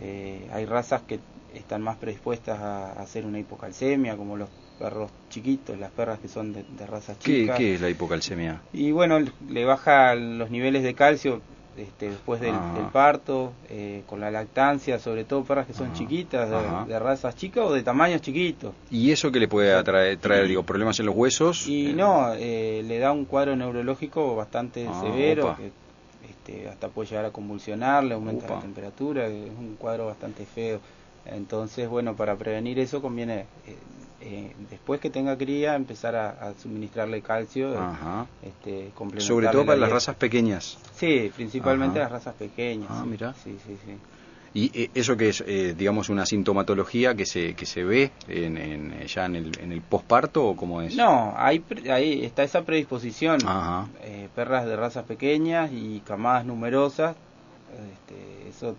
eh, 0.00 0.48
hay 0.52 0.66
razas 0.66 1.02
que 1.02 1.20
están 1.54 1.82
más 1.82 1.96
predispuestas 1.96 2.58
a, 2.60 2.92
hacer 2.92 3.24
una 3.24 3.38
hipocalcemia, 3.38 4.16
como 4.16 4.36
los 4.36 4.48
perros 4.78 5.10
chiquitos, 5.30 5.78
las 5.78 5.90
perras 5.90 6.18
que 6.20 6.28
son 6.28 6.52
de, 6.52 6.64
de 6.76 6.86
razas 6.86 7.18
chicas. 7.18 7.56
¿Qué 7.56 7.74
es 7.74 7.80
la 7.80 7.88
hipocalcemia? 7.88 8.60
Y 8.72 8.92
bueno, 8.92 9.18
le 9.48 9.64
baja 9.64 10.14
los 10.14 10.50
niveles 10.50 10.82
de 10.82 10.94
calcio 10.94 11.40
este, 11.76 12.10
después 12.10 12.40
del, 12.40 12.54
ah. 12.54 12.90
parto, 12.92 13.52
eh, 13.68 14.02
con 14.06 14.20
la 14.20 14.30
lactancia, 14.30 14.98
sobre 14.98 15.24
todo 15.24 15.44
perras 15.44 15.66
que 15.66 15.72
son 15.72 15.92
chiquitas, 15.92 16.48
de, 16.86 16.98
razas 16.98 17.36
chicas 17.36 17.64
o 17.66 17.72
de 17.72 17.82
tamaños 17.82 18.20
chiquitos. 18.20 18.74
¿Y 18.90 19.10
eso 19.10 19.30
que 19.30 19.38
le 19.38 19.48
puede 19.48 19.82
traer, 19.82 20.18
traer 20.18 20.48
digo, 20.48 20.62
problemas 20.62 20.98
en 21.00 21.06
los 21.06 21.14
huesos? 21.14 21.66
Y 21.66 21.90
eh, 21.90 21.94
no, 21.94 22.34
eh, 22.34 22.82
le 22.84 22.98
da 22.98 23.12
un 23.12 23.24
cuadro 23.24 23.56
neurológico 23.56 24.36
bastante 24.36 24.86
ah, 24.88 25.00
severo, 25.00 25.56
que 25.56 25.70
este, 26.28 26.68
hasta 26.68 26.88
puede 26.88 27.08
llegar 27.08 27.24
a 27.24 27.30
convulsionar, 27.30 28.04
le 28.04 28.14
aumenta 28.14 28.48
la 28.48 28.60
temperatura, 28.60 29.26
es 29.26 29.50
un 29.50 29.76
cuadro 29.78 30.06
bastante 30.06 30.44
feo. 30.46 30.80
Entonces, 31.26 31.88
bueno, 31.88 32.16
para 32.16 32.36
prevenir 32.36 32.78
eso 32.78 33.00
conviene 33.00 33.46
eh, 34.30 34.46
eh, 34.46 34.54
después 34.70 35.00
que 35.00 35.10
tenga 35.10 35.36
cría 35.36 35.74
empezar 35.74 36.14
a, 36.14 36.54
suministrarle 36.60 37.20
calcio 37.20 37.74
este, 38.42 38.92
sobre 39.18 39.48
todo 39.48 39.66
para 39.66 39.78
las 39.78 39.90
razas 39.90 40.14
pequeñas. 40.16 40.78
Sí 40.94 41.32
principalmente 41.34 41.98
las 41.98 42.10
razas 42.10 42.34
pequeñas 42.34 42.88
ah, 42.90 43.04
mira 43.06 43.34
sí 43.34 43.56
sí 43.66 43.76
sí. 43.84 43.96
Y 44.52 44.82
eh, 44.82 44.90
eso 44.94 45.16
que 45.16 45.30
es 45.30 45.42
eh, 45.46 45.74
digamos 45.76 46.08
una 46.08 46.26
sintomatología 46.26 47.14
que 47.14 47.26
se 47.26 47.54
que 47.54 47.66
se 47.66 47.82
ve 47.82 48.12
en, 48.28 49.06
ya 49.06 49.26
en 49.26 49.36
el, 49.36 49.58
en 49.60 49.72
el 49.72 49.80
posparto 49.80 50.44
o 50.46 50.56
cómo 50.56 50.80
es 50.82 50.94
no 50.94 51.34
ahí 51.36 51.64
ahí 51.90 52.24
está 52.24 52.42
esa 52.44 52.62
predisposición. 52.62 53.40
Perras 54.34 54.66
de 54.66 54.76
razas 54.76 55.04
pequeñas 55.04 55.70
y 55.72 56.00
camadas 56.06 56.44
numerosas 56.44 57.16
este, 57.72 58.48
eso 58.48 58.76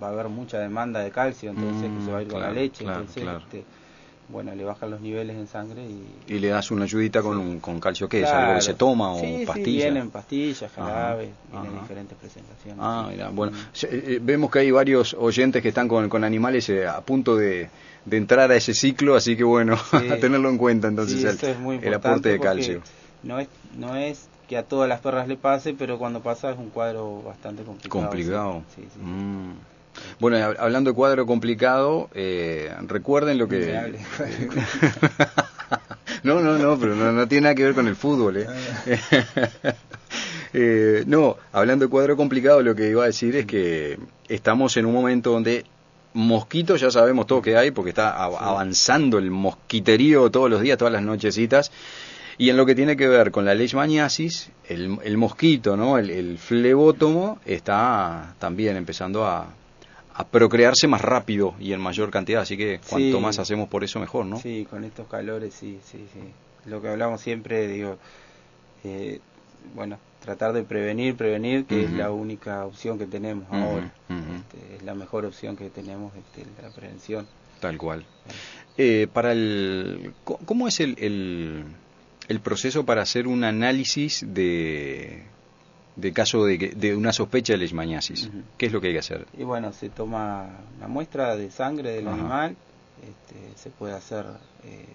va 0.00 0.08
a 0.08 0.10
haber 0.10 0.28
mucha 0.28 0.58
demanda 0.58 1.00
de 1.00 1.10
calcio 1.10 1.50
entonces 1.50 1.90
que 1.90 2.04
se 2.04 2.12
va 2.12 2.18
a 2.18 2.22
ir 2.22 2.28
con 2.28 2.40
la 2.40 2.50
mm, 2.50 2.54
leche 2.54 2.84
entonces 2.84 3.24
este, 3.42 3.64
bueno, 4.28 4.54
le 4.54 4.64
bajan 4.64 4.90
los 4.90 5.00
niveles 5.00 5.36
en 5.36 5.46
sangre 5.46 5.82
y... 5.82 6.34
Y 6.34 6.38
le 6.38 6.48
das 6.48 6.70
una 6.70 6.84
ayudita 6.84 7.22
con, 7.22 7.60
con 7.60 7.80
calcio, 7.80 8.08
¿qué 8.08 8.22
es? 8.22 8.28
¿Algo 8.28 8.54
que 8.54 8.62
se 8.62 8.74
toma 8.74 9.12
o 9.12 9.20
pastillas? 9.20 9.54
Sí, 9.54 9.62
vienen 9.62 10.10
pastillas, 10.10 10.72
jarabes, 10.72 11.30
vienen 11.50 11.80
diferentes 11.80 12.16
presentaciones. 12.16 12.78
Ah, 12.80 13.08
mira, 13.10 13.28
bueno, 13.28 13.52
mm. 13.52 13.86
eh, 13.90 14.18
vemos 14.22 14.50
que 14.50 14.60
hay 14.60 14.70
varios 14.70 15.14
oyentes 15.14 15.62
que 15.62 15.68
están 15.68 15.88
con, 15.88 16.08
con 16.08 16.24
animales 16.24 16.68
eh, 16.70 16.86
a 16.86 17.00
punto 17.00 17.36
de, 17.36 17.68
de, 18.04 18.16
entrar 18.16 18.50
a 18.50 18.56
ese 18.56 18.74
ciclo, 18.74 19.16
así 19.16 19.36
que 19.36 19.44
bueno, 19.44 19.76
a 19.92 20.16
tenerlo 20.16 20.48
en 20.48 20.58
cuenta 20.58 20.88
entonces 20.88 21.22
el, 21.22 21.80
el, 21.82 21.94
aporte 21.94 22.30
de 22.30 22.40
calcio. 22.40 22.82
No 23.22 23.38
es, 23.38 23.48
no 23.76 23.96
es 23.96 24.28
que 24.48 24.56
a 24.56 24.62
todas 24.62 24.88
las 24.88 25.00
perras 25.00 25.28
le 25.28 25.36
pase, 25.36 25.74
pero 25.74 25.98
cuando 25.98 26.20
pasa 26.20 26.50
es 26.50 26.58
un 26.58 26.70
cuadro 26.70 27.22
bastante 27.22 27.62
complicado. 27.62 28.02
Complicado. 28.02 28.62
Sí, 28.74 28.82
sí. 28.82 29.00
Mm. 29.00 29.52
Bueno, 30.18 30.36
hablando 30.58 30.90
de 30.90 30.94
cuadro 30.94 31.26
complicado, 31.26 32.08
eh, 32.14 32.72
recuerden 32.86 33.38
lo 33.38 33.48
que... 33.48 33.96
no, 36.22 36.40
no, 36.40 36.58
no, 36.58 36.78
pero 36.78 36.94
no, 36.94 37.28
tiene 37.28 37.42
nada 37.42 37.54
que 37.54 37.64
ver 37.64 37.74
con 37.74 37.88
el 37.88 37.96
fútbol. 37.96 38.38
¿eh? 38.38 38.46
eh, 40.52 41.04
no, 41.06 41.36
hablando 41.52 41.86
de 41.86 41.90
cuadro 41.90 42.16
complicado, 42.16 42.62
lo 42.62 42.74
que 42.74 42.88
iba 42.88 43.04
a 43.04 43.06
decir 43.06 43.36
es 43.36 43.46
que 43.46 43.98
estamos 44.28 44.76
en 44.76 44.86
un 44.86 44.94
momento 44.94 45.32
donde 45.32 45.64
mosquitos 46.14 46.80
ya 46.80 46.90
sabemos 46.90 47.26
todo 47.26 47.42
que 47.42 47.56
hay, 47.56 47.70
porque 47.70 47.90
está 47.90 48.22
avanzando 48.22 49.18
el 49.18 49.30
mosquiterío 49.30 50.30
todos 50.30 50.50
los 50.50 50.60
días, 50.60 50.78
todas 50.78 50.92
las 50.92 51.02
nochecitas. 51.02 51.70
Y 52.38 52.48
en 52.48 52.56
lo 52.56 52.64
que 52.64 52.74
tiene 52.74 52.96
que 52.96 53.06
ver 53.06 53.30
con 53.30 53.44
la 53.44 53.54
leishmaniasis, 53.54 54.50
el, 54.66 54.98
el 55.04 55.16
mosquito, 55.18 55.76
¿no? 55.76 55.98
El, 55.98 56.10
el 56.10 56.38
flebótomo 56.38 57.38
está 57.44 58.34
también 58.38 58.76
empezando 58.76 59.26
a, 59.26 59.46
a 60.14 60.24
procrearse 60.24 60.86
más 60.88 61.00
rápido 61.00 61.54
y 61.58 61.72
en 61.72 61.80
mayor 61.80 62.10
cantidad, 62.10 62.42
así 62.42 62.56
que 62.56 62.80
cuanto 62.88 63.20
más 63.20 63.38
hacemos 63.38 63.68
por 63.68 63.84
eso 63.84 63.98
mejor, 63.98 64.26
¿no? 64.26 64.38
Sí, 64.38 64.66
con 64.68 64.84
estos 64.84 65.06
calores, 65.08 65.54
sí, 65.54 65.78
sí, 65.84 66.06
sí. 66.12 66.20
Lo 66.66 66.80
que 66.82 66.88
hablamos 66.88 67.20
siempre, 67.20 67.66
digo, 67.66 67.98
eh, 68.84 69.20
bueno, 69.74 69.98
tratar 70.22 70.52
de 70.52 70.62
prevenir, 70.62 71.16
prevenir, 71.16 71.64
que 71.64 71.84
es 71.84 71.92
la 71.92 72.10
única 72.10 72.64
opción 72.64 72.98
que 72.98 73.06
tenemos 73.06 73.46
ahora. 73.50 73.92
Este, 74.08 74.76
es 74.76 74.82
la 74.82 74.94
mejor 74.94 75.24
opción 75.24 75.56
que 75.56 75.70
tenemos, 75.70 76.12
este, 76.14 76.44
la 76.62 76.70
prevención. 76.70 77.26
Tal 77.60 77.78
cual. 77.78 78.04
Eh, 78.76 79.08
para 79.12 79.32
el, 79.32 80.12
¿Cómo 80.24 80.68
es 80.68 80.80
el, 80.80 80.96
el, 80.98 81.64
el 82.28 82.40
proceso 82.40 82.84
para 82.84 83.02
hacer 83.02 83.26
un 83.26 83.44
análisis 83.44 84.24
de 84.26 85.22
de 85.96 86.12
caso 86.12 86.44
de, 86.44 86.72
de 86.76 86.96
una 86.96 87.12
sospecha 87.12 87.52
de 87.52 87.58
leishmaniasis. 87.58 88.30
¿Qué 88.56 88.66
es 88.66 88.72
lo 88.72 88.80
que 88.80 88.88
hay 88.88 88.92
que 88.94 89.00
hacer? 89.00 89.26
Y 89.36 89.44
bueno, 89.44 89.72
se 89.72 89.88
toma 89.88 90.48
una 90.78 90.88
muestra 90.88 91.36
de 91.36 91.50
sangre 91.50 91.92
del 91.92 92.08
animal, 92.08 92.56
este, 93.02 93.56
se 93.56 93.70
puede 93.70 93.94
hacer 93.94 94.24
eh, 94.64 94.86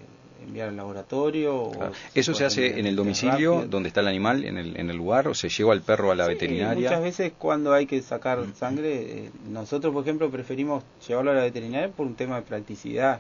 enviar 0.44 0.70
al 0.70 0.78
laboratorio. 0.78 1.72
¿Eso 2.16 2.34
se, 2.34 2.46
hace 2.46 2.80
en 2.80 2.88
el 2.88 2.96
domicilio, 2.96 3.66
donde 3.68 3.90
está 3.90 4.02
el 4.02 4.08
animal, 4.08 4.44
en 4.44 4.58
el, 4.58 4.78
en 4.78 4.90
el 4.90 4.98
lugar, 4.98 5.28
o 5.28 5.34
se 5.34 5.50
lleva 5.50 5.74
al 5.74 5.82
perro 5.82 6.12
a 6.12 6.16
la 6.16 6.28
veterinaria? 6.28 6.90
Muchas 6.90 7.04
veces 7.04 7.34
cuando 7.38 7.74
hay 7.74 7.86
que 7.86 8.02
sacar 8.02 8.44
sangre, 8.56 9.26
eh, 9.26 9.32
nosotros 9.50 9.94
por 9.94 10.04
ejemplo 10.04 10.30
preferimos 10.32 10.84
llevarlo 11.08 11.32
a 11.32 11.36
la 11.36 11.44
veterinaria 11.44 11.90
por 11.90 12.08
un 12.08 12.16
tema 12.16 12.38
de 12.38 12.42
practicidad 12.44 13.20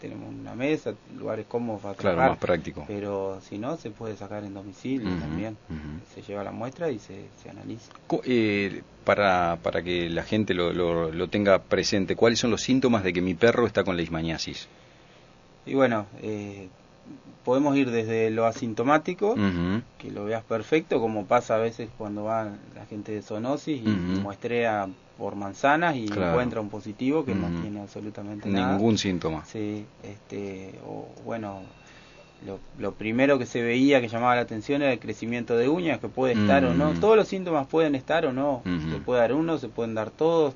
tenemos 0.00 0.28
una 0.28 0.54
mesa, 0.54 0.94
lugares 1.16 1.46
cómodos 1.46 1.82
para 1.82 1.94
claro, 1.94 2.16
más 2.18 2.38
práctico. 2.38 2.84
Pero 2.86 3.40
si 3.40 3.58
no, 3.58 3.76
se 3.76 3.90
puede 3.90 4.16
sacar 4.16 4.44
en 4.44 4.54
domicilio 4.54 5.08
también. 5.18 5.56
Se 6.14 6.22
lleva 6.22 6.44
la 6.44 6.52
muestra 6.52 6.90
y 6.90 6.98
se, 6.98 7.26
se 7.42 7.50
analiza. 7.50 7.92
Eh, 8.24 8.82
para, 9.04 9.58
para 9.62 9.82
que 9.82 10.08
la 10.08 10.22
gente 10.22 10.54
lo, 10.54 10.72
lo, 10.72 11.28
tenga 11.28 11.58
presente, 11.62 12.16
¿cuáles 12.16 12.38
son 12.38 12.50
los 12.50 12.62
síntomas 12.62 13.04
de 13.04 13.12
que 13.12 13.20
mi 13.20 13.34
perro 13.34 13.66
está 13.66 13.84
con 13.84 13.96
leishmaniasis? 13.96 14.68
Y 15.66 15.74
bueno, 15.74 16.06
eh, 16.22 16.68
podemos 17.44 17.76
ir 17.76 17.90
desde 17.90 18.30
lo 18.30 18.46
asintomático, 18.46 19.34
que 19.98 20.10
lo 20.10 20.24
veas 20.24 20.44
perfecto, 20.44 21.00
como 21.00 21.26
pasa 21.26 21.56
a 21.56 21.58
veces 21.58 21.88
cuando 21.96 22.24
va 22.24 22.44
la 22.74 22.86
gente 22.86 23.12
de 23.12 23.22
zoonosis 23.22 23.82
y 23.84 23.88
muestrea 23.88 24.88
por 25.18 25.36
manzanas 25.36 25.96
y 25.96 26.06
encuentra 26.06 26.60
un 26.60 26.70
positivo 26.70 27.24
que 27.24 27.34
no 27.34 27.48
tiene 27.60 27.80
absolutamente 27.80 28.48
nada. 28.48 28.76
Ningún 28.76 28.98
síntoma. 28.98 29.44
Sí, 29.44 29.86
este, 30.02 30.74
o 30.86 31.08
bueno, 31.24 31.60
lo, 32.44 32.58
lo, 32.78 32.92
primero 32.92 33.38
que 33.38 33.46
se 33.46 33.62
veía 33.62 34.00
que 34.00 34.08
llamaba 34.08 34.34
la 34.34 34.42
atención 34.42 34.82
era 34.82 34.92
el 34.92 34.98
crecimiento 34.98 35.56
de 35.56 35.68
uñas, 35.68 36.00
que 36.00 36.08
puede 36.08 36.32
estar 36.34 36.64
o 36.64 36.74
no. 36.74 36.92
Todos 36.94 37.16
los 37.16 37.28
síntomas 37.28 37.66
pueden 37.66 37.94
estar 37.94 38.26
o 38.26 38.32
no. 38.32 38.62
Se 38.90 38.98
puede 38.98 39.20
dar 39.20 39.32
uno, 39.32 39.58
se 39.58 39.68
pueden 39.68 39.94
dar 39.94 40.10
todos. 40.10 40.54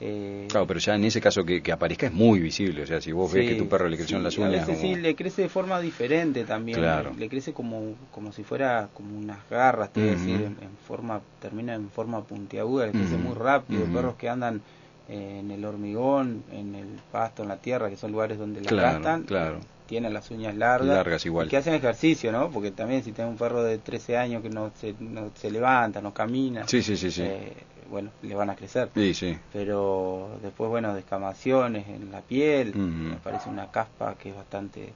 Eh, 0.00 0.48
claro, 0.50 0.66
pero 0.66 0.80
ya 0.80 0.96
en 0.96 1.04
ese 1.04 1.20
caso 1.20 1.44
que, 1.44 1.62
aparezca 1.70 2.06
es 2.06 2.12
muy 2.12 2.40
visible, 2.40 2.82
o 2.82 2.86
sea, 2.86 3.00
si 3.00 3.12
vos 3.12 3.32
ves 3.32 3.48
que 3.48 3.54
tu 3.54 3.68
perro 3.68 3.88
le 3.88 3.96
creció 3.96 4.16
en 4.16 4.24
las 4.24 4.36
uñas... 4.36 4.64
A 4.64 4.66
veces 4.66 4.80
sí, 4.80 4.96
le 4.96 5.14
crece 5.14 5.42
de 5.42 5.48
forma 5.48 5.80
diferente 5.80 6.44
también, 6.44 6.80
le, 7.16 7.28
crece 7.28 7.52
como, 7.52 7.94
como 8.10 8.32
si 8.32 8.42
fuera 8.42 8.88
como 8.92 9.16
unas 9.16 9.38
garras, 9.48 9.92
te 9.92 10.00
decir, 10.00 10.42
en, 10.42 10.76
forma, 10.86 11.20
termina 11.40 11.74
en 11.74 11.90
forma 11.90 12.22
puntiaguda, 12.24 12.86
le 12.86 12.92
crece 12.92 13.16
muy 13.16 13.34
rápido, 13.34 13.84
perros 13.86 14.16
que 14.16 14.28
andan 14.28 14.62
en 15.08 15.50
el 15.50 15.64
hormigón, 15.64 16.42
en 16.50 16.74
el 16.74 16.88
pasto, 17.12 17.42
en 17.42 17.48
la 17.48 17.58
tierra, 17.58 17.90
que 17.90 17.96
son 17.96 18.10
lugares 18.10 18.38
donde 18.38 18.62
la 18.62 18.72
gastan, 18.72 19.24
claro. 19.24 19.60
tienen 19.86 20.14
las 20.14 20.30
uñas 20.30 20.56
largas, 20.56 20.96
largas 20.96 21.26
igual. 21.26 21.48
que 21.48 21.56
hacen 21.56 21.74
ejercicio, 21.74 22.32
¿no? 22.32 22.50
Porque 22.50 22.70
también 22.70 23.04
si 23.04 23.12
tenés 23.12 23.30
un 23.30 23.36
perro 23.36 23.62
de 23.62 23.78
13 23.78 24.16
años 24.16 24.42
que 24.42 24.48
no 24.48 24.72
se, 24.80 24.94
no 24.98 25.30
se 25.34 25.50
levanta, 25.50 26.00
no 26.00 26.14
camina, 26.14 26.66
sí, 26.66 26.82
sí, 26.82 26.96
sí, 26.96 27.10
sí. 27.10 27.22
Eh, 27.22 27.52
bueno, 27.90 28.10
le 28.22 28.34
van 28.34 28.50
a 28.50 28.56
crecer. 28.56 28.90
Sí, 28.94 29.14
sí. 29.14 29.36
Pero 29.52 30.38
después, 30.42 30.70
bueno, 30.70 30.94
descamaciones 30.94 31.88
en 31.88 32.10
la 32.10 32.20
piel, 32.20 32.74
me 32.74 33.16
parece 33.16 33.48
una 33.48 33.70
caspa 33.70 34.14
que 34.14 34.30
es 34.30 34.36
bastante 34.36 34.92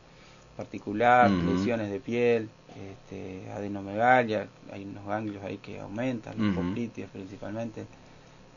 particular, 0.57 1.31
lesiones 1.31 1.91
de 1.91 2.01
piel, 2.01 2.49
este, 2.77 3.51
adenomegalia, 3.53 4.49
hay 4.73 4.85
unos 4.85 5.07
ganglios 5.07 5.43
ahí 5.45 5.59
que 5.59 5.81
aumentan, 5.81 6.41
uh 6.41 6.75
principalmente. 7.13 7.87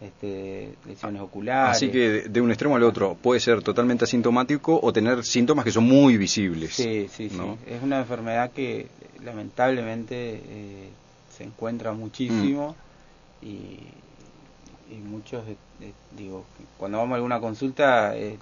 Este, 0.02 0.74
lesiones 0.88 1.22
oculares. 1.22 1.78
Así 1.78 1.92
que 1.92 2.24
de 2.28 2.42
un 2.42 2.50
extremo 2.50 2.76
al 2.76 2.82
otro 2.82 3.16
puede 3.22 3.40
ser 3.40 3.62
totalmente 3.62 4.06
asintomático 4.06 4.80
o 4.82 4.92
tener 4.92 5.24
síntomas 5.24 5.64
que 5.64 5.72
son 5.72 5.84
muy 5.84 6.18
visibles. 6.18 6.74
Sí, 6.74 7.08
sí, 7.08 7.30
sí. 7.30 7.40
Es 7.68 7.84
una 7.84 8.00
enfermedad 8.00 8.50
que 8.52 8.88
lamentablemente 9.24 10.42
eh, 10.44 10.90
se 11.30 11.44
encuentra 11.44 11.94
muchísimo 11.94 12.76
mm. 13.42 13.46
y, 13.46 13.80
y 14.92 14.96
muchos, 14.96 15.44
digo, 16.18 16.46
cuando 16.78 16.98
vamos 16.98 17.14
a 17.14 17.16
alguna 17.16 17.40
consulta, 17.40 18.16
eh, 18.18 18.38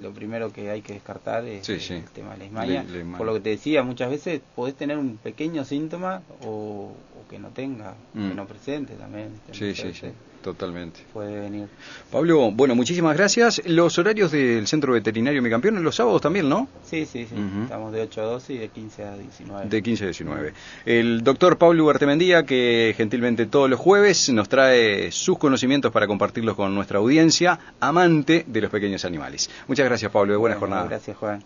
lo 0.00 0.10
primero 0.12 0.52
que 0.52 0.70
hay 0.70 0.80
que 0.80 0.94
descartar 0.94 1.44
es 1.44 1.68
el 1.68 2.04
tema 2.04 2.32
de 2.32 2.38
la 2.38 2.44
ismaña. 2.46 2.84
Por 3.16 3.26
lo 3.26 3.34
que 3.34 3.40
te 3.40 3.50
decía, 3.50 3.82
muchas 3.82 4.10
veces 4.10 4.40
podés 4.56 4.74
tener 4.74 4.96
un 4.96 5.18
pequeño 5.18 5.64
síntoma 5.64 6.22
o, 6.44 6.92
que 7.32 7.38
no 7.38 7.48
tenga, 7.48 7.94
que 8.12 8.18
mm. 8.18 8.36
no 8.36 8.46
presente 8.46 8.92
también. 8.92 9.30
Sí, 9.52 9.74
sí, 9.74 9.94
sí. 9.94 10.08
Totalmente. 10.42 11.00
Puede 11.14 11.40
venir. 11.40 11.68
Pablo, 12.10 12.50
bueno, 12.50 12.74
muchísimas 12.74 13.16
gracias. 13.16 13.62
Los 13.64 13.96
horarios 13.98 14.32
del 14.32 14.66
Centro 14.66 14.92
Veterinario 14.92 15.40
Mi 15.40 15.48
Campeón, 15.48 15.82
los 15.82 15.94
sábados 15.94 16.20
también, 16.20 16.48
¿no? 16.48 16.68
Sí, 16.84 17.06
sí, 17.06 17.24
sí. 17.24 17.36
Estamos 17.62 17.90
de 17.92 18.02
8 18.02 18.20
a 18.20 18.24
12 18.24 18.52
y 18.52 18.58
de 18.58 18.68
15 18.68 19.04
a 19.04 19.16
19. 19.16 19.68
De 19.68 19.82
15 19.82 20.04
a 20.04 20.06
19. 20.08 20.52
El 20.84 21.24
doctor 21.24 21.56
Pablo 21.56 21.86
Bertemendía, 21.86 22.42
que 22.42 22.92
gentilmente 22.96 23.46
todos 23.46 23.70
los 23.70 23.80
jueves 23.80 24.28
nos 24.30 24.48
trae 24.50 25.10
sus 25.10 25.38
conocimientos 25.38 25.90
para 25.90 26.06
compartirlos 26.06 26.54
con 26.54 26.74
nuestra 26.74 26.98
audiencia, 26.98 27.58
amante 27.80 28.44
de 28.46 28.60
los 28.60 28.70
pequeños 28.70 29.06
animales. 29.06 29.48
Muchas 29.68 29.86
gracias, 29.86 30.10
Pablo. 30.12 30.32
De 30.32 30.38
buena 30.38 30.56
jornada. 30.56 30.86
Gracias, 30.86 31.16
Juan. 31.16 31.42